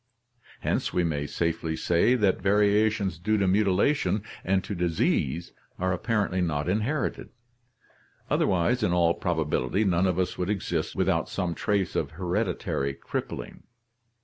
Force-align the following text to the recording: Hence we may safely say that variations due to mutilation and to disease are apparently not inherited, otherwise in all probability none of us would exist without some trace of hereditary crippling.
Hence 0.61 0.91
we 0.91 1.03
may 1.03 1.27
safely 1.27 1.75
say 1.75 2.15
that 2.15 2.41
variations 2.41 3.19
due 3.19 3.37
to 3.37 3.47
mutilation 3.47 4.23
and 4.43 4.63
to 4.63 4.73
disease 4.73 5.53
are 5.77 5.93
apparently 5.93 6.41
not 6.41 6.67
inherited, 6.67 7.29
otherwise 8.27 8.81
in 8.81 8.93
all 8.93 9.13
probability 9.13 9.83
none 9.83 10.07
of 10.07 10.17
us 10.17 10.39
would 10.39 10.49
exist 10.49 10.95
without 10.95 11.29
some 11.29 11.53
trace 11.53 11.95
of 11.95 12.13
hereditary 12.17 12.95
crippling. 12.95 13.61